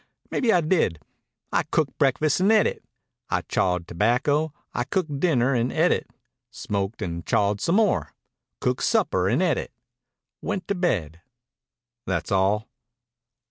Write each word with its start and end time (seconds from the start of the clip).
Maybe 0.31 0.51
I 0.51 0.61
did. 0.61 0.99
I 1.51 1.61
cooked 1.61 1.99
breakfast 1.99 2.39
and 2.39 2.51
et 2.51 2.65
it. 2.65 2.83
I 3.29 3.41
chawed 3.43 3.85
tobacco. 3.87 4.51
I 4.73 4.83
cooked 4.83 5.19
dinner 5.19 5.53
and 5.53 5.71
et 5.71 5.91
it. 5.91 6.09
Smoked 6.49 7.03
and 7.03 7.23
chawed 7.23 7.61
some 7.61 7.75
more. 7.75 8.15
Cooked 8.59 8.81
supper 8.81 9.29
and 9.29 9.43
et 9.43 9.59
it. 9.59 9.71
Went 10.41 10.67
to 10.69 10.73
bed." 10.73 11.21
"That 12.07 12.31
all?" 12.31 12.67